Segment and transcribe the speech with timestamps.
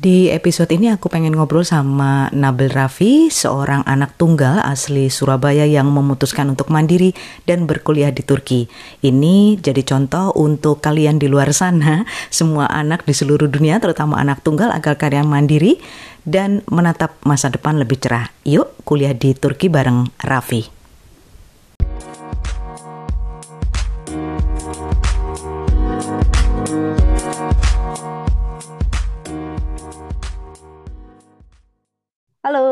[0.00, 5.92] Di episode ini aku pengen ngobrol sama Nabil Raffi, seorang anak tunggal asli Surabaya yang
[5.92, 7.12] memutuskan untuk mandiri
[7.44, 8.64] dan berkuliah di Turki.
[9.04, 14.40] Ini jadi contoh untuk kalian di luar sana, semua anak di seluruh dunia, terutama anak
[14.40, 15.76] tunggal agar kalian mandiri
[16.24, 18.32] dan menatap masa depan lebih cerah.
[18.48, 20.79] Yuk kuliah di Turki bareng Raffi.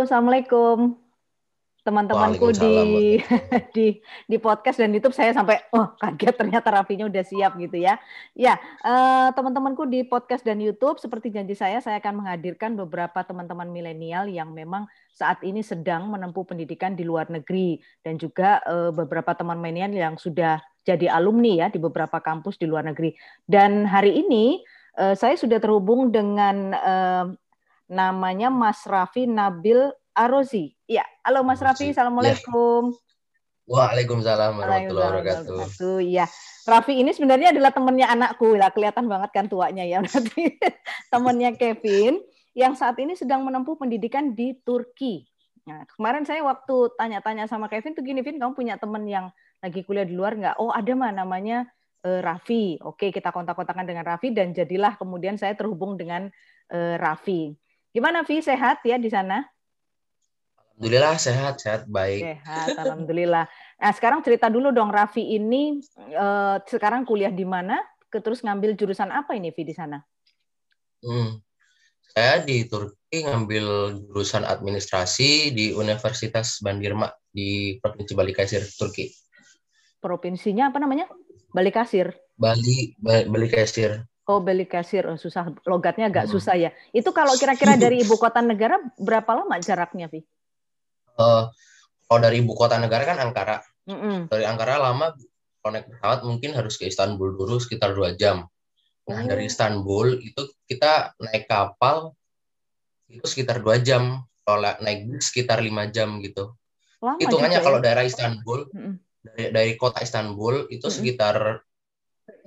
[0.09, 0.97] Assalamualaikum
[1.85, 3.21] teman-temanku di
[3.77, 3.87] di
[4.25, 8.01] di podcast dan YouTube saya sampai oh kaget ternyata Rafinya udah siap gitu ya.
[8.33, 8.57] Ya,
[8.89, 14.33] uh, teman-temanku di podcast dan YouTube seperti janji saya saya akan menghadirkan beberapa teman-teman milenial
[14.33, 19.61] yang memang saat ini sedang menempuh pendidikan di luar negeri dan juga uh, beberapa teman
[19.61, 20.57] milenial yang sudah
[20.89, 23.13] jadi alumni ya di beberapa kampus di luar negeri.
[23.45, 24.65] Dan hari ini
[24.97, 27.29] uh, saya sudah terhubung dengan uh,
[27.89, 29.89] namanya Mas Raffi Nabil
[30.19, 30.75] Arozi.
[30.91, 32.91] Ya, halo Mas Raffi, assalamualaikum.
[32.91, 33.07] Ya.
[33.71, 36.03] Waalaikumsalam warahmatullahi wabarakatuh.
[36.03, 36.27] Iya,
[36.67, 40.59] Raffi ini sebenarnya adalah temannya anakku lah, kelihatan banget kan tuanya ya berarti
[41.15, 42.19] temannya Kevin
[42.59, 45.23] yang saat ini sedang menempuh pendidikan di Turki.
[45.71, 49.31] Nah, kemarin saya waktu tanya-tanya sama Kevin tuh gini, Vin, kamu punya teman yang
[49.63, 50.57] lagi kuliah di luar nggak?
[50.59, 51.69] Oh, ada mah namanya
[52.09, 52.81] uh, Raffi.
[52.83, 56.33] Oke, kita kontak-kontakan dengan Raffi dan jadilah kemudian saya terhubung dengan
[56.73, 57.53] uh, Raffi.
[57.93, 59.45] Gimana Vi sehat ya di sana?
[60.79, 62.23] Alhamdulillah sehat sehat baik.
[62.23, 63.51] Sehat alhamdulillah.
[63.83, 67.83] Nah sekarang cerita dulu dong Raffi ini eh, sekarang kuliah di mana?
[68.15, 69.99] Terus ngambil jurusan apa ini Vi di sana?
[71.03, 71.43] Hmm.
[72.15, 79.11] Saya di Turki ngambil jurusan administrasi di Universitas Bandirma di Provinsi Bali Kasir, Turki.
[79.99, 81.11] Provinsinya apa namanya?
[81.51, 82.15] Bali Kasir.
[82.39, 84.07] Bali Bali Kasir.
[84.29, 86.33] Oh, beli kasir, oh, susah logatnya agak hmm.
[86.37, 86.71] susah ya.
[86.93, 90.21] Itu kalau kira-kira dari ibu kota negara berapa lama jaraknya, Vi?
[91.19, 91.51] Uh,
[92.09, 93.61] kalau dari ibu kota negara kan Ankara.
[93.85, 94.17] Mm -mm.
[94.33, 95.13] Dari Ankara lama
[95.69, 98.49] naik pesawat mungkin harus ke Istanbul dulu sekitar dua jam.
[99.09, 99.27] Nah, oh.
[99.29, 102.17] dari Istanbul itu kita naik kapal
[103.09, 104.25] itu sekitar dua jam.
[104.49, 106.57] Kalau naik bus sekitar lima jam gitu.
[107.05, 107.65] Lama Hitungannya ya?
[107.65, 108.73] kalau daerah Istanbul,
[109.21, 110.97] dari dari kota Istanbul itu mm -mm.
[110.97, 111.37] sekitar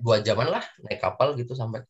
[0.01, 1.85] dua jaman lah naik kapal gitu sampai.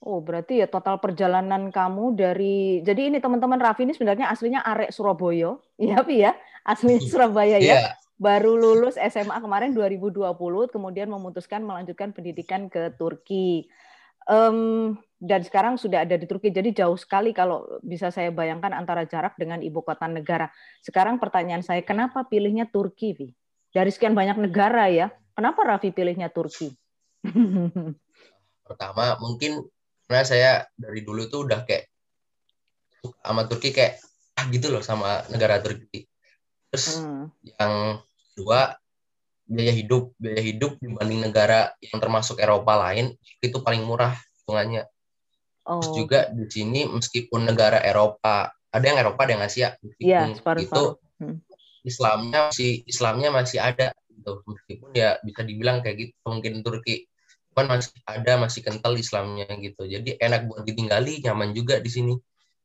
[0.00, 4.96] Oh, berarti ya total perjalanan kamu dari jadi ini teman-teman Raffi ini sebenarnya aslinya arek
[4.96, 6.32] Surabaya, iya Pi ya,
[6.64, 7.84] asli Surabaya ya.
[7.84, 7.92] Yeah.
[8.20, 10.36] Baru lulus SMA kemarin 2020,
[10.72, 13.68] kemudian memutuskan melanjutkan pendidikan ke Turki.
[14.28, 19.08] Um, dan sekarang sudah ada di Turki, jadi jauh sekali kalau bisa saya bayangkan antara
[19.08, 20.52] jarak dengan ibu kota negara.
[20.84, 23.28] Sekarang pertanyaan saya, kenapa pilihnya Turki, Vi?
[23.72, 26.76] Dari sekian banyak negara ya, kenapa Raffi pilihnya Turki?
[28.68, 29.64] Pertama mungkin
[30.10, 31.86] karena saya dari dulu tuh udah kayak
[33.22, 34.02] sama Turki kayak
[34.34, 36.02] ah gitu loh sama negara Turki.
[36.66, 37.30] Terus hmm.
[37.54, 38.02] yang
[38.34, 38.74] kedua
[39.46, 44.90] biaya hidup biaya hidup dibanding negara yang termasuk Eropa lain itu paling murah hitungannya.
[45.62, 45.78] Oh.
[45.78, 50.58] Terus juga di sini meskipun negara Eropa ada yang Eropa ada yang Asia meskipun ya,
[50.58, 50.84] itu
[51.22, 51.36] hmm.
[51.86, 57.09] Islamnya masih Islamnya masih ada gitu meskipun ya bisa dibilang kayak gitu mungkin Turki
[57.54, 59.82] kan masih ada masih kental Islamnya gitu.
[59.84, 62.14] Jadi enak buat ditinggali nyaman juga di sini.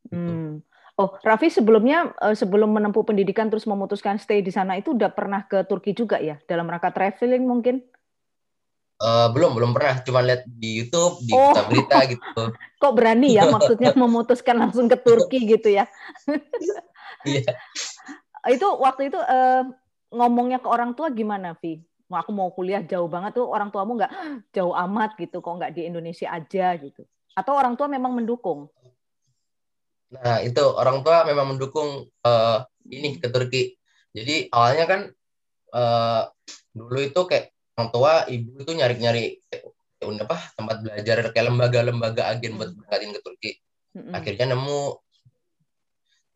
[0.06, 0.62] Hmm.
[1.02, 5.44] oh Raffi sebelumnya eh, sebelum menempuh pendidikan terus memutuskan stay di sana itu udah pernah
[5.50, 6.38] ke Turki juga ya?
[6.46, 7.82] Dalam rangka traveling mungkin?
[8.96, 10.00] Uh, belum belum pernah.
[10.06, 11.52] Cuma lihat di YouTube di oh.
[11.68, 12.42] berita gitu.
[12.82, 15.90] Kok berani ya maksudnya memutuskan langsung ke Turki gitu ya?
[17.28, 17.52] Iya.
[18.56, 19.66] Itu waktu itu uh,
[20.14, 21.82] ngomongnya ke orang tua gimana Vi
[22.12, 24.14] aku mau kuliah jauh banget tuh orang tuamu nggak
[24.56, 27.02] jauh amat gitu kok nggak di Indonesia aja gitu
[27.34, 28.70] atau orang tua memang mendukung
[30.14, 33.74] nah itu orang tua memang mendukung uh, ini ke Turki
[34.14, 35.02] jadi awalnya kan
[35.74, 36.24] uh,
[36.72, 39.26] dulu itu kayak orang tua ibu itu nyari nyari
[40.06, 42.78] apa tempat belajar kayak lembaga-lembaga agen buat hmm.
[42.78, 43.52] berangkatin ke Turki
[43.96, 44.14] mm-hmm.
[44.14, 44.82] akhirnya nemu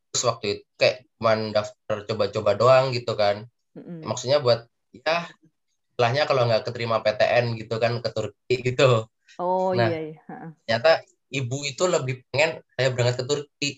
[0.10, 3.46] terus waktu itu kayak cuman daftar coba-coba doang gitu kan
[3.78, 4.08] mm-hmm.
[4.08, 5.30] maksudnya buat ya
[6.00, 9.04] istilahnya kalau nggak keterima PTN gitu kan ke Turki gitu.
[9.36, 10.16] Oh nah, iya.
[10.16, 10.24] iya.
[10.64, 13.72] Ternyata ibu itu lebih pengen saya berangkat ke Turki.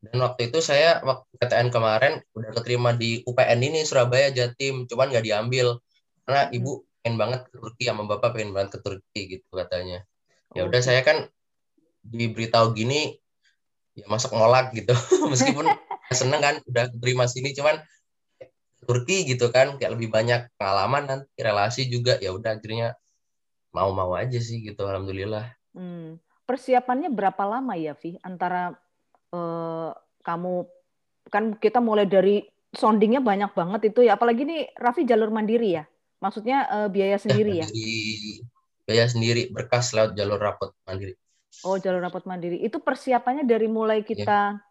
[0.00, 5.12] Dan waktu itu saya waktu PTN kemarin udah keterima di UPN ini Surabaya Jatim, cuman
[5.12, 5.76] nggak diambil
[6.24, 6.56] karena hmm.
[6.56, 6.70] ibu
[7.04, 10.00] pengen banget ke Turki sama bapak pengen banget ke Turki gitu katanya.
[10.56, 11.28] Ya udah saya kan
[12.00, 13.20] diberitahu gini
[13.92, 14.96] ya masuk ngolak gitu
[15.30, 15.68] meskipun
[16.16, 17.76] seneng kan udah terima sini cuman
[18.80, 22.96] Turki gitu kan kayak lebih banyak pengalaman nanti relasi juga ya udah akhirnya
[23.70, 25.54] mau-mau aja sih gitu alhamdulillah.
[25.70, 26.18] Hmm.
[26.50, 28.18] persiapannya berapa lama ya, Vi?
[28.26, 28.74] Antara
[29.30, 29.94] uh,
[30.26, 30.66] kamu
[31.30, 32.42] kan kita mulai dari
[32.74, 35.86] soundingnya banyak banget itu ya, apalagi nih Raffi jalur mandiri ya,
[36.18, 37.66] maksudnya uh, biaya sendiri ya?
[37.70, 38.42] ya?
[38.82, 41.14] Biaya sendiri berkas lewat jalur rapot mandiri.
[41.62, 44.06] Oh jalur rapot mandiri, itu persiapannya dari mulai iya.
[44.10, 44.69] kita ya.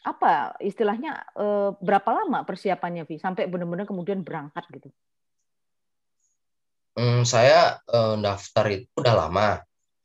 [0.00, 3.20] Apa istilahnya uh, berapa lama persiapannya, Vi?
[3.20, 4.88] Sampai benar-benar kemudian berangkat gitu?
[6.96, 9.60] Hmm, saya uh, daftar itu udah lama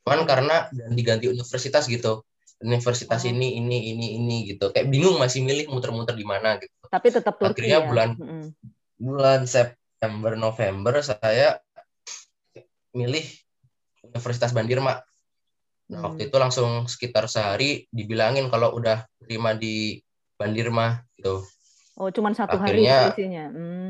[0.06, 2.22] cuman karena diganti universitas gitu
[2.62, 3.32] universitas oh.
[3.34, 7.42] ini ini ini ini gitu kayak bingung masih milih muter-muter di mana gitu tapi tetap
[7.42, 7.88] Turki akhirnya ya?
[7.90, 8.46] bulan mm-hmm.
[9.02, 11.58] bulan September November saya
[12.94, 13.26] milih
[14.06, 15.02] Universitas Bandirma
[15.86, 16.06] nah hmm.
[16.12, 20.02] waktu itu langsung sekitar sehari dibilangin kalau udah terima di
[20.36, 21.46] Bandirma gitu
[22.02, 23.90] oh cuman satu akhirnya, hari isinya hmm.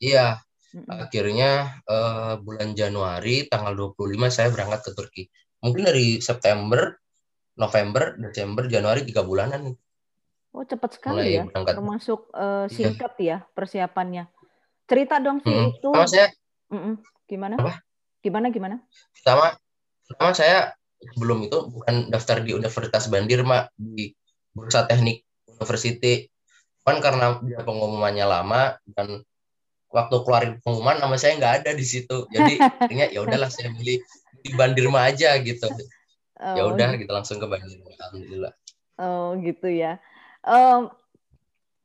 [0.00, 0.46] iya
[0.84, 5.22] Akhirnya uh, bulan Januari tanggal 25 saya berangkat ke Turki.
[5.64, 6.92] Mungkin dari September,
[7.56, 9.72] November, Desember, Januari tiga bulanan.
[10.52, 11.74] Oh cepat sekali Mulai ya, berangkat.
[11.80, 13.24] termasuk uh, singkat ya.
[13.24, 14.24] ya persiapannya.
[14.84, 15.80] Cerita dong sih hmm.
[15.80, 15.88] itu.
[15.88, 16.28] Sama saya.
[16.68, 16.94] Mm -mm.
[17.24, 17.54] Gimana?
[17.56, 17.72] Apa?
[18.20, 18.76] Gimana gimana?
[19.16, 19.56] Pertama,
[20.04, 24.12] pertama saya sebelum itu bukan daftar di Universitas Bandirma di
[24.52, 26.28] Bursa Teknik University.
[26.86, 29.26] Kan karena dia pengumumannya lama dan
[29.90, 32.52] waktu keluarin pengumuman nama saya nggak ada di situ jadi
[32.84, 34.02] akhirnya ya udahlah saya milih
[34.44, 35.66] di Bandirma aja gitu
[36.36, 36.76] ya oh.
[36.76, 38.52] udah gitu langsung ke Bandirma alhamdulillah
[39.00, 39.96] oh gitu ya
[40.44, 40.92] um,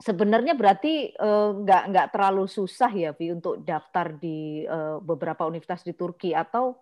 [0.01, 1.13] sebenarnya berarti
[1.61, 6.35] nggak uh, nggak terlalu susah ya Vi untuk daftar di uh, beberapa universitas di Turki
[6.35, 6.75] atau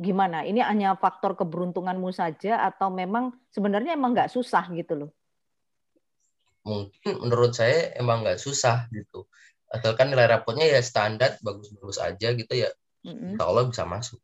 [0.00, 0.42] gimana?
[0.48, 5.10] Ini hanya faktor keberuntunganmu saja atau memang sebenarnya emang nggak susah gitu loh?
[6.64, 9.28] Mungkin menurut saya emang nggak susah gitu.
[9.68, 12.72] Asalkan nilai rapotnya ya standar bagus-bagus aja gitu ya.
[13.04, 13.38] Mm-hmm.
[13.38, 14.18] Allah bisa masuk.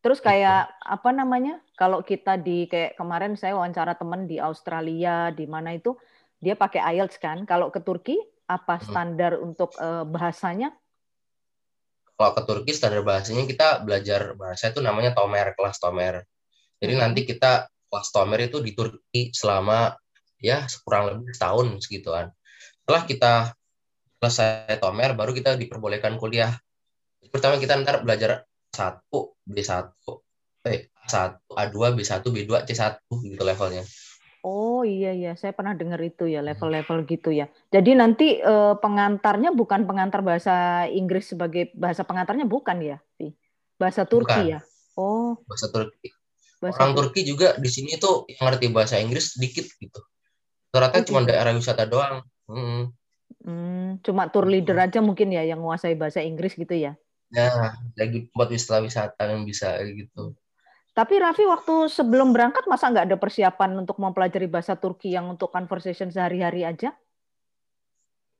[0.00, 0.86] Terus kayak gitu.
[0.86, 1.58] apa namanya?
[1.74, 5.98] Kalau kita di kayak kemarin saya wawancara teman di Australia di mana itu
[6.38, 7.42] dia pakai IELTS kan?
[7.42, 8.16] Kalau ke Turki
[8.46, 9.46] apa standar hmm.
[9.50, 10.70] untuk uh, bahasanya
[12.16, 16.24] kalau ke Turki standar bahasanya kita belajar bahasa itu namanya Tomer kelas Tomer.
[16.80, 17.02] Jadi hmm.
[17.04, 19.92] nanti kita kelas Tomer itu di Turki selama
[20.40, 22.32] ya kurang lebih setahun segituan.
[22.84, 23.34] Setelah kita
[24.16, 26.56] selesai tomer baru kita diperbolehkan kuliah.
[27.28, 29.92] Pertama kita ntar belajar satu B1
[30.66, 33.86] eh satu A2 B1 B2 C1 gitu levelnya
[34.46, 37.50] Oh iya iya, saya pernah dengar itu ya level-level gitu ya.
[37.74, 43.02] Jadi nanti eh, pengantarnya bukan pengantar bahasa Inggris sebagai bahasa pengantarnya bukan ya,
[43.74, 44.54] Bahasa Turki bukan.
[44.54, 44.60] ya.
[44.94, 45.34] Oh.
[45.50, 46.14] Bahasa Turki.
[46.62, 47.26] Bahasa Orang Turki.
[47.26, 50.00] Juga di sini tuh yang ngerti bahasa Inggris sedikit gitu.
[50.70, 51.28] Ternyata oh, cuma gitu.
[51.34, 52.22] daerah wisata doang.
[52.46, 52.94] Hmm.
[53.42, 56.94] Hmm, cuma tour leader aja mungkin ya yang menguasai bahasa Inggris gitu ya?
[57.34, 60.38] Ya, lagi buat wisata-wisata yang bisa gitu.
[60.96, 65.52] Tapi Raffi waktu sebelum berangkat masa nggak ada persiapan untuk mempelajari bahasa Turki yang untuk
[65.52, 66.96] conversation sehari-hari aja?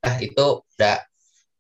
[0.01, 0.97] Nah itu udah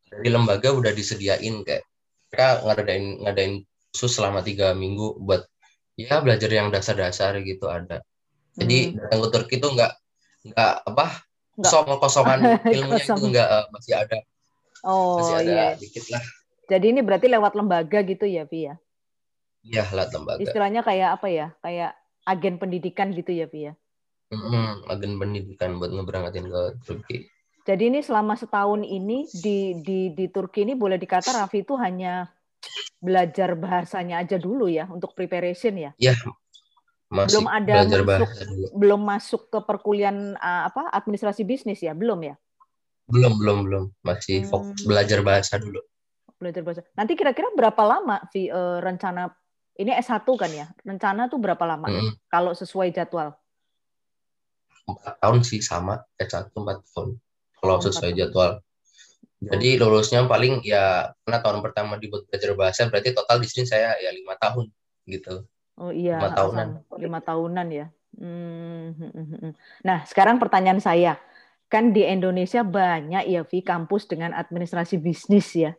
[0.08, 1.84] dari lembaga udah disediain kayak
[2.32, 3.54] mereka ngadain ngadain
[3.92, 5.44] khusus selama tiga minggu buat
[6.00, 8.00] ya belajar yang dasar-dasar gitu ada.
[8.56, 9.04] Jadi hmm.
[9.04, 9.92] datang ke Turki itu nggak
[10.48, 11.06] nggak apa
[11.64, 13.18] kosong kosongan ilmunya Kosong.
[13.18, 14.18] itu enggak uh, masih ada
[14.84, 15.66] oh masih ada iya.
[15.80, 16.24] dikit lah
[16.66, 18.74] jadi ini berarti lewat lembaga gitu ya Vi ya
[19.66, 21.46] iya lewat lembaga istilahnya kayak apa ya?
[21.60, 21.92] Kayak
[22.26, 23.72] agen pendidikan gitu ya Vi ya?
[24.34, 27.18] Mm-hmm, agen pendidikan buat ngeberangkatin ke Turki.
[27.66, 32.30] Jadi ini selama setahun ini di di di Turki ini boleh dikata Raffi itu hanya
[32.98, 35.90] belajar bahasanya aja dulu ya untuk preparation ya?
[35.98, 36.14] Iya,
[37.10, 38.42] masih belum ada masuk bahasa
[38.74, 41.94] belum masuk ke perkuliahan apa administrasi bisnis ya?
[41.94, 42.34] Belum ya?
[43.06, 43.84] Belum belum belum.
[44.02, 44.50] Masih hmm.
[44.50, 45.78] fokus belajar bahasa dulu.
[46.42, 46.82] Belajar bahasa.
[46.98, 49.30] Nanti kira-kira berapa lama sih uh, rencana
[49.76, 50.66] ini S1 kan ya?
[50.82, 52.28] Rencana tuh berapa lama hmm.
[52.32, 53.36] kalau sesuai jadwal?
[54.86, 56.02] Empat tahun sih sama.
[56.16, 57.20] S1 empat tahun
[57.60, 58.60] kalau sesuai jadwal.
[59.36, 63.92] Jadi lulusnya paling ya karena tahun pertama dibuat belajar bahasa berarti total di sini saya
[64.00, 64.72] ya lima tahun
[65.04, 65.44] gitu.
[65.76, 66.68] Oh iya, lima tahunan.
[66.96, 67.86] Lima tahunan ya.
[68.16, 69.52] Hmm, hmm, hmm.
[69.84, 71.20] Nah, sekarang pertanyaan saya,
[71.68, 75.76] kan di Indonesia banyak ya Vi kampus dengan administrasi bisnis ya,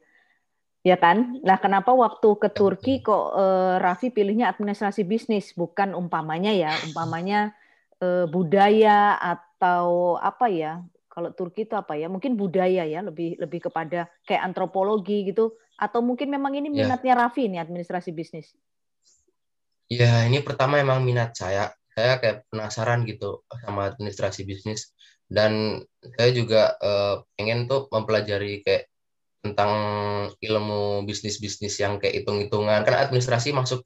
[0.87, 1.43] ya kan?
[1.43, 7.51] Nah, kenapa waktu ke Turki kok eh, Raffi pilihnya administrasi bisnis, bukan umpamanya ya, umpamanya
[7.99, 10.79] eh, budaya atau apa ya?
[11.11, 12.07] Kalau Turki itu apa ya?
[12.07, 16.87] Mungkin budaya ya, lebih lebih kepada kayak antropologi gitu, atau mungkin memang ini ya.
[16.87, 18.55] minatnya Raffi nih administrasi bisnis?
[19.91, 21.75] Ya, ini pertama emang minat saya.
[21.97, 24.93] Saya kayak penasaran gitu sama administrasi bisnis
[25.27, 25.81] dan
[26.15, 28.85] saya juga uh, pengen tuh mempelajari kayak
[29.51, 29.71] tentang
[30.39, 32.83] ilmu bisnis-bisnis yang kayak hitung-hitungan.
[32.83, 33.83] Kan administrasi masuk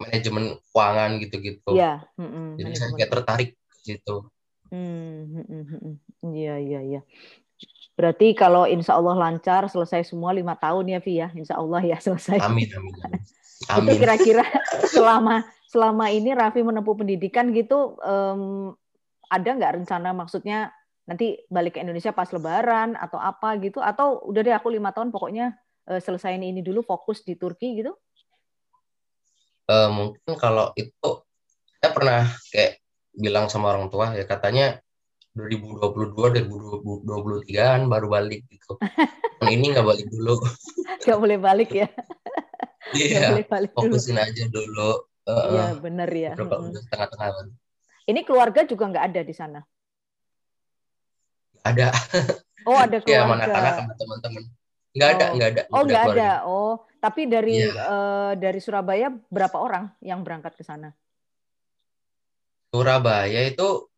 [0.00, 1.70] manajemen keuangan gitu-gitu.
[1.76, 2.04] Iya.
[2.56, 3.50] Jadi saya kayak tertarik
[3.84, 4.30] gitu.
[6.22, 7.00] Iya iya iya.
[8.00, 12.00] Berarti kalau insya Allah lancar selesai semua lima tahun ya Vi ya, insya Allah ya
[12.06, 12.40] selesai.
[12.40, 12.94] Amin amin.
[12.96, 13.20] amin.
[13.76, 13.92] amin.
[13.92, 14.44] Itu kira-kira
[14.88, 18.72] selama selama ini Raffi menempuh pendidikan gitu, um,
[19.30, 20.74] ada nggak rencana maksudnya
[21.10, 23.82] nanti balik ke Indonesia pas Lebaran atau apa gitu?
[23.82, 25.58] Atau udah deh aku lima tahun pokoknya
[25.90, 27.98] uh, ini dulu fokus di Turki gitu?
[29.66, 31.10] Uh, mungkin kalau itu
[31.82, 32.22] saya pernah
[32.54, 32.78] kayak
[33.10, 34.78] bilang sama orang tua ya katanya
[35.34, 38.78] 2022 2023 kan baru balik gitu.
[39.54, 40.38] ini nggak balik dulu.
[41.02, 41.90] Nggak boleh balik ya.
[42.90, 43.38] Iya.
[43.38, 44.26] yeah, fokusin dulu.
[44.26, 44.90] aja dulu.
[45.30, 46.32] Iya uh, bener ya.
[46.34, 47.54] Tengah-tengah.
[48.02, 49.62] Ini keluarga juga nggak ada di sana.
[51.64, 51.88] Ada.
[52.64, 53.24] Oh ada keluarga.
[53.24, 54.42] ya mana anak sama teman-teman.
[54.90, 55.34] Nggak ada, oh.
[55.36, 55.62] nggak ada.
[55.70, 56.30] Oh nggak ada.
[56.48, 57.54] Oh tapi dari.
[57.64, 57.72] Iya.
[57.76, 60.92] uh, dari Surabaya berapa orang yang berangkat ke sana?
[62.70, 63.90] Surabaya itu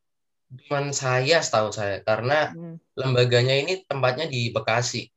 [0.69, 2.77] cuma saya setahu saya karena hmm.
[2.97, 5.09] lembaganya ini tempatnya di Bekasi.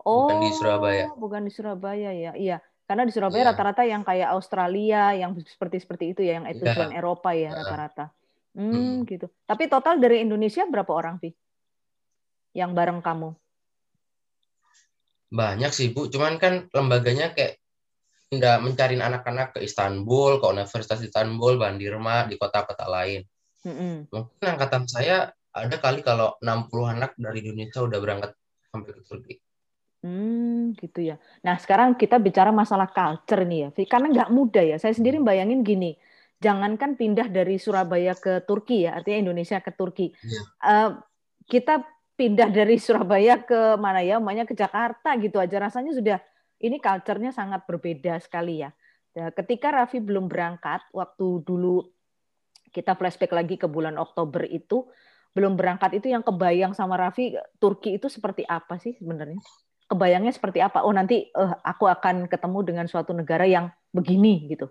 [0.00, 1.04] Oh, bukan di Surabaya.
[1.16, 2.32] Bukan di Surabaya ya.
[2.32, 2.58] Iya.
[2.88, 3.92] Karena di Surabaya rata-rata yeah.
[3.94, 6.90] yang kayak Australia, yang seperti seperti itu ya, yang itu yeah.
[6.90, 8.10] Eropa ya rata-rata.
[8.50, 9.30] Hmm, hmm, gitu.
[9.46, 11.30] Tapi total dari Indonesia berapa orang, Vi?
[12.56, 13.30] Yang bareng kamu?
[15.30, 16.10] Banyak sih, Bu.
[16.10, 17.62] Cuman kan lembaganya kayak
[18.30, 23.26] nggak mencari anak-anak ke Istanbul, ke Universitas Istanbul, Bandirma, di kota-kota lain.
[23.66, 24.10] Mm-hmm.
[24.10, 28.30] Mungkin angkatan saya ada kali kalau 60 anak dari Indonesia udah berangkat
[28.70, 29.34] sampai ke Turki.
[30.00, 31.20] Hmm, gitu ya.
[31.44, 34.76] Nah, sekarang kita bicara masalah culture nih ya, karena nggak mudah ya.
[34.80, 35.98] Saya sendiri bayangin gini,
[36.40, 40.08] jangankan pindah dari Surabaya ke Turki ya, artinya Indonesia ke Turki.
[40.08, 40.24] Yeah.
[40.24, 40.42] Iya.
[40.64, 40.90] Uh,
[41.50, 41.74] kita
[42.20, 46.20] pindah dari Surabaya ke mana ya, namanya ke Jakarta gitu aja rasanya sudah
[46.60, 48.68] ini culture-nya sangat berbeda sekali ya.
[49.16, 51.88] Nah, ketika Raffi belum berangkat, waktu dulu
[52.68, 54.84] kita flashback lagi ke bulan Oktober itu,
[55.32, 59.40] belum berangkat itu yang kebayang sama Raffi, Turki itu seperti apa sih sebenarnya?
[59.88, 60.84] Kebayangnya seperti apa?
[60.84, 64.68] Oh nanti uh, aku akan ketemu dengan suatu negara yang begini gitu.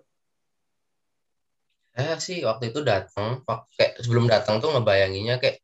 [1.90, 3.42] Saya sih waktu itu datang,
[3.74, 5.60] kayak sebelum datang tuh ngebayanginnya kayak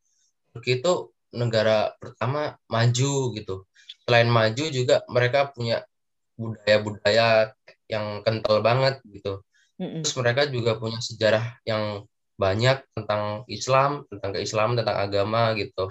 [0.52, 3.68] Turki itu negara pertama maju gitu.
[4.08, 5.84] Selain maju juga mereka punya
[6.36, 7.52] budaya-budaya
[7.86, 9.44] yang kental banget gitu.
[9.76, 10.00] Mm-mm.
[10.00, 15.88] Terus mereka juga punya sejarah yang banyak tentang Islam, tentang keislaman, tentang agama gitu.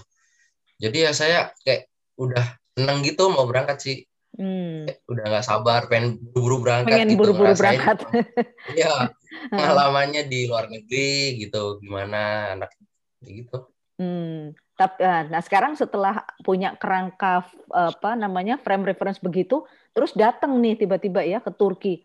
[0.78, 2.46] Jadi ya saya kayak udah
[2.78, 3.98] seneng gitu mau berangkat sih.
[4.36, 4.84] Hmm.
[5.08, 7.20] udah nggak sabar, pengen buru-buru berangkat pengen gitu.
[7.24, 8.04] buru-buru berangkat.
[8.75, 9.16] Iya,
[9.56, 12.75] pengalamannya di luar negeri gitu, gimana anak
[13.24, 13.72] gitu.
[13.96, 14.52] Hmm.
[14.75, 19.64] Tapi eh, nah sekarang setelah punya kerangka apa namanya frame reference begitu,
[19.96, 22.04] terus datang nih tiba-tiba ya ke Turki.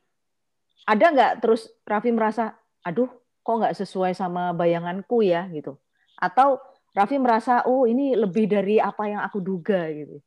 [0.87, 2.55] Ada nggak terus Raffi merasa,
[2.87, 3.11] aduh
[3.43, 5.83] kok nggak sesuai sama bayanganku ya gitu?
[6.15, 6.63] Atau
[6.95, 10.23] Raffi merasa, oh ini lebih dari apa yang aku duga gitu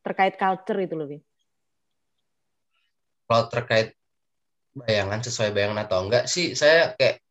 [0.00, 1.20] terkait culture itu lebih.
[3.28, 3.94] Kalau terkait
[4.74, 7.22] bayangan sesuai bayangan atau enggak sih, saya kayak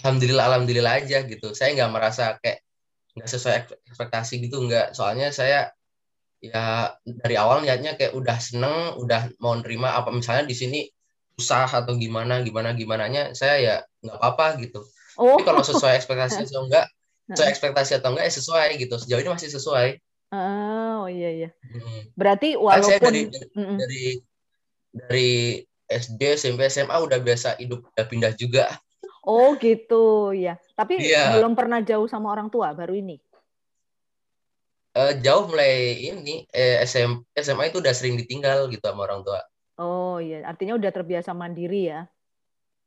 [0.00, 1.52] alhamdulillah alhamdulillah aja gitu.
[1.52, 2.64] Saya nggak merasa kayak
[3.12, 3.54] nggak sesuai
[3.88, 4.96] ekspektasi gitu nggak.
[4.96, 5.72] Soalnya saya
[6.42, 10.80] ya dari awal niatnya kayak udah seneng udah mau nerima apa misalnya di sini
[11.38, 14.82] susah atau gimana gimana gimana nya saya ya nggak apa-apa gitu.
[15.20, 15.36] Oh.
[15.36, 16.88] tapi kalau sesuai ekspektasi atau enggak
[17.30, 18.94] sesuai ekspektasi atau enggak ya sesuai gitu.
[18.98, 19.88] Sejauh ini masih sesuai.
[20.32, 21.50] Oh iya iya.
[21.52, 22.08] Hmm.
[22.16, 24.06] berarti walaupun saya dari, dari, dari
[24.92, 25.30] dari
[25.88, 28.68] SD SMP SMA udah biasa hidup udah pindah juga
[29.22, 30.58] Oh gitu ya.
[30.74, 31.38] Tapi yeah.
[31.38, 33.22] belum pernah jauh sama orang tua baru ini.
[34.92, 39.40] Uh, jauh mulai ini eh, SM, SMA itu udah sering ditinggal gitu sama orang tua.
[39.80, 42.04] Oh iya, artinya udah terbiasa mandiri ya?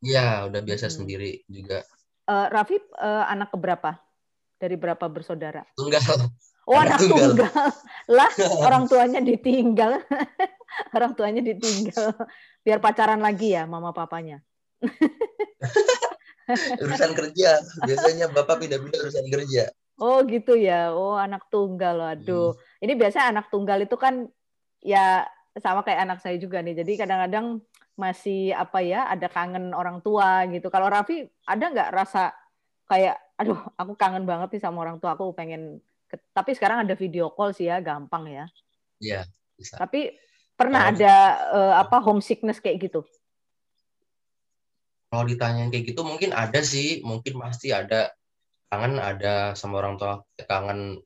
[0.06, 0.96] Iya, udah biasa hmm.
[1.02, 1.82] sendiri juga.
[2.30, 3.98] Uh, Raffi uh, anak keberapa?
[4.62, 5.66] Dari berapa bersaudara?
[5.74, 6.02] Tunggal.
[6.66, 7.30] Oh anak, anak tunggal.
[7.30, 7.70] tunggal.
[8.18, 8.30] lah
[8.66, 10.02] orang tuanya ditinggal.
[10.98, 12.18] orang tuanya ditinggal.
[12.66, 14.42] Biar pacaran lagi ya mama papanya.
[16.84, 17.60] Urusan kerja.
[17.86, 19.70] Biasanya bapak pindah-pindah urusan kerja.
[19.98, 20.92] Oh gitu ya.
[20.94, 21.98] Oh anak tunggal.
[22.00, 22.54] Waduh.
[22.54, 22.84] Hmm.
[22.84, 24.28] ini biasa anak tunggal itu kan
[24.84, 25.26] ya
[25.58, 26.78] sama kayak anak saya juga nih.
[26.84, 27.64] Jadi kadang-kadang
[27.96, 30.68] masih apa ya ada kangen orang tua gitu.
[30.68, 32.36] Kalau Raffi ada nggak rasa
[32.86, 35.82] kayak aduh aku kangen banget nih sama orang tua aku pengen
[36.32, 38.46] tapi sekarang ada video call sih ya gampang ya.
[39.00, 39.22] Iya
[39.56, 39.80] bisa.
[39.80, 40.12] Tapi
[40.56, 40.90] pernah oh.
[40.92, 41.14] ada
[41.52, 43.04] uh, apa homesickness kayak gitu
[45.16, 48.12] kalau ditanya kayak gitu mungkin ada sih mungkin pasti ada
[48.68, 51.00] kangen ada sama orang tua kangen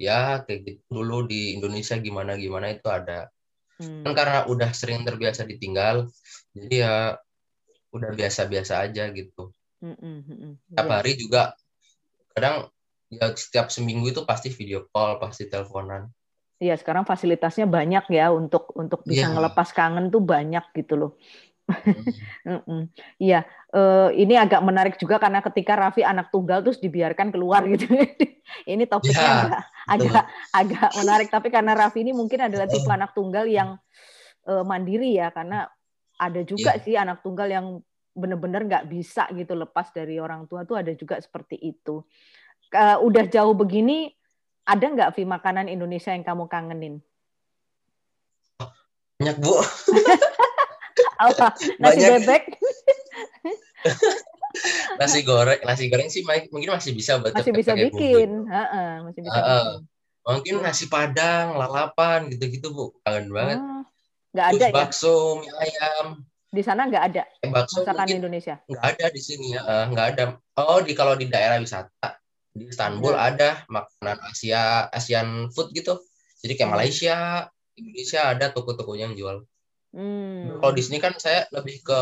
[0.00, 3.28] ya kayak gitu dulu di Indonesia gimana gimana itu ada
[3.76, 4.08] hmm.
[4.08, 6.08] kan karena udah sering terbiasa ditinggal
[6.56, 6.94] jadi ya
[7.90, 9.50] udah biasa-biasa aja gitu.
[9.82, 10.52] Mm, mm, mm, mm.
[10.70, 10.94] Setiap Iya.
[10.94, 11.42] hari juga
[12.34, 12.56] kadang
[13.10, 16.06] ya setiap seminggu itu pasti video call, pasti teleponan.
[16.60, 19.34] Iya, sekarang fasilitasnya banyak ya untuk untuk bisa Iya.
[19.34, 21.10] ngelepas kangen tuh banyak gitu loh.
[22.40, 22.88] Hmm.
[23.20, 27.86] Iya, eh, ini agak menarik juga karena ketika Raffi anak tunggal terus dibiarkan keluar gitu.
[28.72, 33.12] ini topiknya Ya, agak, agak agak menarik tapi karena Raffi ini mungkin adalah tipe anak
[33.14, 33.76] tunggal yang
[34.48, 35.68] eh, mandiri ya karena
[36.20, 36.82] ada juga Iya.
[36.82, 37.66] sih anak tunggal yang
[38.10, 42.02] benar-benar nggak bisa gitu lepas dari orang tua tuh ada juga seperti itu.
[42.70, 44.12] Eh, udah jauh begini
[44.66, 47.02] ada nggak Vi makanan Indonesia yang kamu kangenin?
[49.20, 49.52] Banyak bu.
[51.20, 51.54] Apa?
[51.78, 52.10] Nasi Banyak.
[52.20, 52.42] bebek?
[55.00, 59.40] nasi goreng, nasi goreng sih mungkin masih bisa buat masih bisa bikin, Heeh, masih bisa.
[60.20, 63.58] Mungkin nasi padang, lalapan gitu-gitu bu, kangen banget.
[63.58, 63.82] Ah,
[64.36, 64.74] nggak Terus ada ya?
[64.74, 66.06] bakso, mie ayam,
[66.50, 68.54] Di sana nggak ada bakso masakan mungkin Indonesia.
[68.68, 70.24] nggak ada di sini ya, eh, nggak ada.
[70.60, 72.20] Oh di kalau di daerah wisata
[72.52, 73.26] di Istanbul Iya.
[73.32, 76.02] ada makanan Asia, Asian food gitu.
[76.42, 76.74] Jadi kayak Hmm.
[76.76, 77.16] Malaysia,
[77.78, 79.36] Indonesia ada toko-tokonya yang jual.
[79.90, 80.62] Hmm.
[80.62, 82.00] Kalau di sini kan saya lebih ke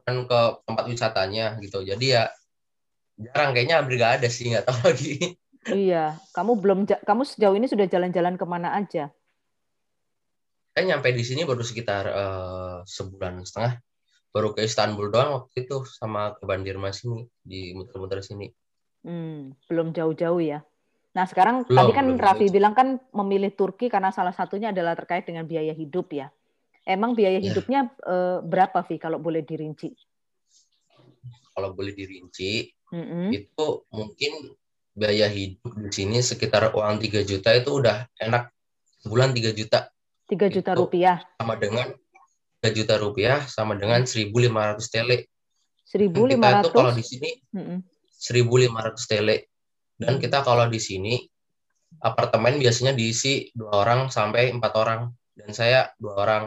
[0.00, 1.80] bukan ke tempat wisatanya gitu.
[1.84, 2.28] Jadi ya
[3.20, 5.14] jarang kayaknya hampir nggak ada sih nggak tahu lagi.
[5.68, 9.12] Iya, kamu belum kamu sejauh ini sudah jalan-jalan ke mana aja?
[10.72, 13.76] Saya nyampe di sini baru sekitar eh, sebulan setengah.
[14.30, 18.46] Baru ke Istanbul doang waktu itu sama ke Bandirmas sini di muter-muter sini.
[19.02, 20.62] Hmm, belum jauh-jauh ya.
[21.10, 22.54] Nah, sekarang Belum, tadi kan belum Raffi jauh.
[22.54, 26.30] bilang kan memilih Turki karena salah satunya adalah terkait dengan biaya hidup ya.
[26.88, 27.52] Emang biaya Ya.
[27.52, 29.92] hidupnya eh, berapa, Vi, kalau boleh dirinci?
[31.52, 33.28] Kalau boleh dirinci, Mm-mm.
[33.34, 34.56] itu mungkin
[34.96, 38.50] biaya hidup di sini sekitar uang 3 juta itu udah enak
[39.04, 39.86] sebulan 3 juta
[40.26, 40.80] 3 juta Itu.
[40.86, 41.86] rupiah, sama dengan
[42.62, 45.26] 3 juta rupiah sama dengan 1.500 tele.
[45.90, 47.10] Kita itu kalau di 1.500.
[47.10, 47.78] sini Mm-mm.
[48.14, 49.36] 1.500 tele.
[50.00, 51.18] Dan kita kalau di sini
[52.00, 56.44] apartemen biasanya diisi dua orang sampai empat orang dan saya dua orang.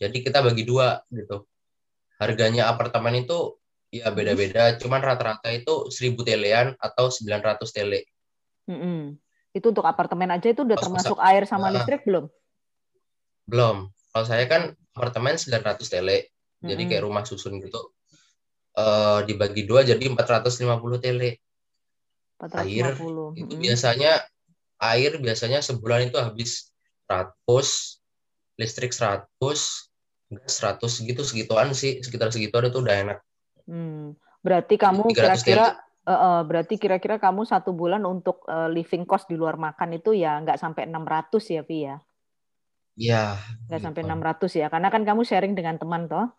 [0.00, 1.44] Jadi kita bagi dua gitu.
[2.16, 3.60] Harganya apartemen itu
[3.92, 8.08] ya beda-beda, cuman rata-rata itu 1000 telean atau 900 tele.
[8.64, 9.18] Mm-mm.
[9.52, 11.82] Itu untuk apartemen aja itu udah Pas termasuk air sama Nah.
[11.82, 12.30] listrik belum?
[13.50, 13.90] Belum.
[14.14, 16.32] Kalau saya kan apartemen 900 tele.
[16.64, 16.90] Jadi Mm-mm.
[16.92, 17.92] kayak rumah susun gitu.
[18.78, 21.42] Eh dibagi dua jadi 450 tele.
[22.40, 23.36] air, 450.
[23.36, 23.64] Itu Mm-mm.
[23.68, 24.12] biasanya
[24.80, 26.72] air biasanya sebulan itu habis
[27.10, 28.00] 100,
[28.54, 29.89] listrik 100, gas
[30.30, 33.18] 100 gitu segituan sih, sekitar segituan itu udah enak.
[33.66, 34.14] Hmm,
[34.46, 35.66] berarti kamu 300 kira-kira
[36.06, 40.38] eh, berarti kira-kira kamu satu bulan untuk eh, living cost di luar makan itu ya
[40.38, 41.96] nggak sampai 600 ya, Vi ya?
[42.94, 43.24] Iya.
[43.66, 44.12] Nggak sampai gitu.
[44.14, 46.30] 600 ya, karena kan kamu sharing dengan teman toh.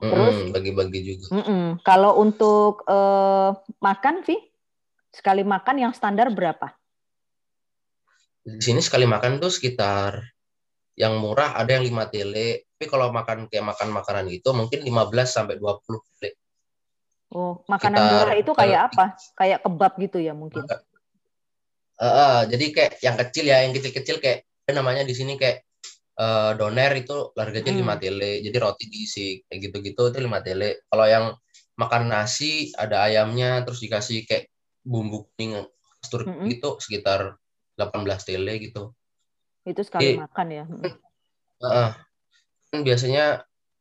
[0.00, 0.48] Terus?
[0.48, 1.26] bagi-bagi juga.
[1.36, 1.84] Mm-mm.
[1.84, 3.50] Kalau untuk eh,
[3.84, 4.36] makan, Vi,
[5.12, 6.72] sekali makan yang standar berapa?
[8.40, 10.24] Di sini sekali makan tuh sekitar
[10.98, 15.28] yang murah ada yang 5 tele, tapi kalau makan kayak makan makanan gitu mungkin 15
[15.30, 16.36] sampai 20 tele.
[17.30, 19.04] Oh, makanan Sekitar, murah itu kayak apa?
[19.38, 20.66] Kayak kebab gitu ya mungkin.
[20.66, 25.62] Eh, eh, jadi kayak yang kecil ya, yang kecil-kecil kayak ada namanya di sini kayak
[26.18, 27.86] eh, doner itu harganya Hmm.
[27.86, 28.42] 5 tele.
[28.42, 30.82] Jadi roti diisi kayak gitu-gitu itu 5 tele.
[30.90, 31.24] Kalau yang
[31.78, 34.50] makan nasi ada ayamnya terus dikasih kayak
[34.82, 35.64] bumbu kuning
[36.00, 36.48] Turki Mm-mm.
[36.48, 37.36] gitu sekitar
[37.76, 38.96] 18 tele gitu.
[39.70, 40.26] Itu sekali Iya.
[40.26, 40.64] makan ya.
[40.66, 41.90] Mm.
[42.70, 43.24] Kan biasanya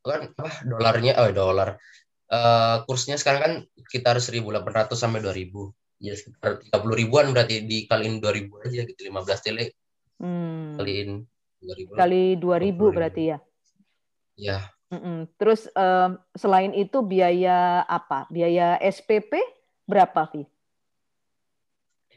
[0.06, 1.82] kan apa dolarnya oh dolar.
[2.30, 3.54] Eh, kursnya sekarang kan
[3.90, 5.74] sekitar 1.800 sampai 2.000.
[5.98, 9.74] Ya sekitar 30 ribuan berarti dikaliin 2.000 aja gitu 15 tele
[10.22, 10.78] Hmm.
[10.78, 11.26] kaliin
[11.64, 11.98] 2.000.
[11.98, 13.38] Kali 2000 berarti ya.
[14.40, 15.30] Ya, Mm-mm.
[15.38, 18.26] Terus eh, selain itu biaya apa?
[18.34, 19.38] Biaya SPP
[19.86, 20.50] berapa, Vi?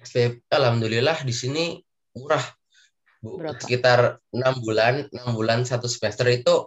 [0.01, 1.65] SPP alhamdulillah di sini
[2.17, 2.43] murah.
[3.23, 3.55] Bu, Berapa?
[3.57, 6.67] sekitar enam bulan, enam bulan satu semester itu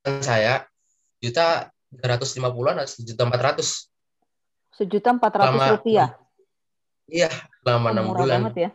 [0.00, 0.68] kan saya
[1.18, 3.88] juta tiga ratus lima puluhan atau juta empat ratus
[4.70, 5.72] Sejuta empat ratus Lama.
[5.74, 6.10] rupiah.
[7.08, 8.70] iya selama Oh, enam bulan banget ya.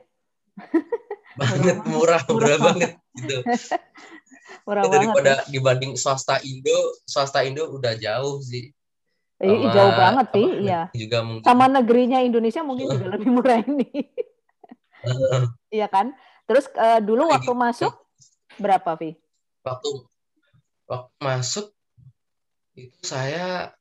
[1.39, 2.91] banget Murah murah Murah banget.
[3.15, 3.37] gitu
[4.65, 4.93] Murah banget.
[4.97, 5.45] daripada Ya.
[5.47, 6.73] dibanding swasta Indo
[7.05, 8.73] swasta Indo udah jauh sih
[9.37, 10.81] Sama- jauh banget sih, iya.
[10.91, 13.89] juga mungkin Sama negerinya Indonesia mungkin juga lebih murah ini.
[15.71, 16.11] Iya kan?
[16.45, 17.93] Terus eh, dulu Kayak waktu masuk
[18.59, 19.15] berapa, Vi?
[19.61, 19.89] waktu
[20.89, 21.71] waktu masuk
[22.75, 23.71] itu saya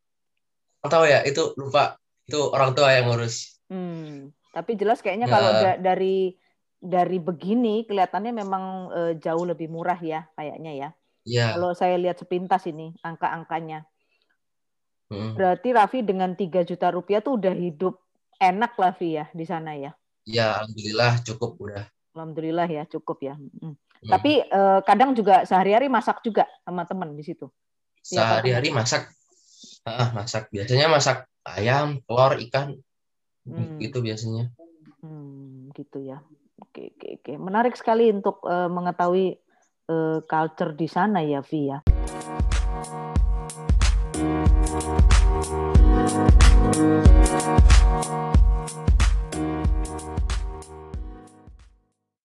[0.81, 1.97] nggak tahu ya itu lupa
[2.29, 5.35] itu orang tua yang ngurus Hmm, tapi jelas kayaknya Ya.
[5.35, 6.35] kalau da- dari
[6.83, 10.89] dari begini kelihatannya memang eh, jauh lebih murah ya kayaknya ya.
[11.23, 11.47] Ya.
[11.55, 13.87] Kalau saya lihat sepintas ini angka-angkanya.
[15.07, 15.39] Hmm.
[15.39, 18.01] Berarti Raffi dengan 3 juta rupiah tuh udah hidup
[18.43, 19.95] enak lah Vi ya di sana ya.
[20.31, 21.85] Ya, alhamdulillah cukup udah.
[22.15, 23.35] Alhamdulillah ya cukup ya.
[23.35, 23.75] Hmm.
[23.75, 23.75] Hmm.
[24.07, 27.51] Tapi eh, kadang juga sehari-hari masak juga sama teman di situ.
[28.07, 29.11] Iya, Sehari-hari masak.
[29.83, 30.47] Ah, masak.
[30.55, 32.79] Biasanya masak ayam, telur, ikan.
[33.43, 33.83] Hmm.
[33.83, 34.55] Gitu biasanya.
[35.03, 36.23] Hmm, gitu ya.
[36.63, 37.33] Oke, oke, oke.
[37.43, 39.35] Menarik sekali untuk eh, mengetahui
[39.91, 41.83] eh, culture di sana ya, Vi ya.